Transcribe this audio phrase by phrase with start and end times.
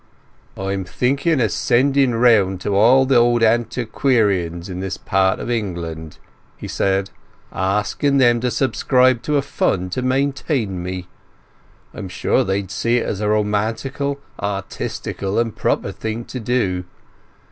[0.57, 6.17] "I'm thinking of sending round to all the old antiqueerians in this part of England,"
[6.57, 7.11] he said,
[7.53, 11.07] "asking them to subscribe to a fund to maintain me.
[11.93, 16.85] I'm sure they'd see it as a romantical, artistical, and proper thing to do.